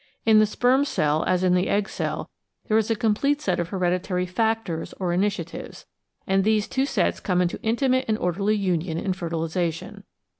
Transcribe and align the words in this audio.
In 0.25 0.39
the 0.39 0.47
sperm 0.47 0.83
cell 0.83 1.23
as 1.27 1.43
in 1.43 1.53
the 1.53 1.69
egg 1.69 1.87
cell 1.87 2.31
there 2.67 2.77
is 2.79 2.89
a 2.89 2.95
complete 2.95 3.39
set 3.39 3.59
of 3.59 3.69
hereditary 3.69 4.25
''factors" 4.25 4.95
or 4.99 5.13
initiatives, 5.13 5.85
and 6.25 6.43
these 6.43 6.67
two 6.67 6.87
sets 6.87 7.19
come 7.19 7.39
into 7.39 7.61
intimate 7.61 8.05
and 8.07 8.17
orderly 8.17 8.55
union 8.55 8.97
in 8.97 9.13
fertilisation. 9.13 10.03